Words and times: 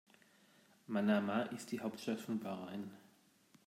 Manama 0.87 1.43
ist 1.55 1.71
die 1.71 1.79
Hauptstadt 1.81 2.19
von 2.19 2.39
Bahrain. 2.39 2.89